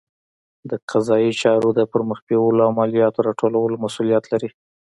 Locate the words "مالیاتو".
2.79-3.25